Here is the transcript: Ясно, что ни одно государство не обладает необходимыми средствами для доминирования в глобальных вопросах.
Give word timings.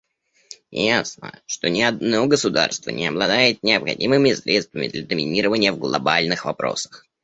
Ясно, 0.71 1.31
что 1.45 1.69
ни 1.69 1.83
одно 1.83 2.25
государство 2.25 2.89
не 2.89 3.05
обладает 3.05 3.61
необходимыми 3.61 4.33
средствами 4.33 4.87
для 4.87 5.05
доминирования 5.05 5.71
в 5.73 5.77
глобальных 5.77 6.45
вопросах. 6.45 7.05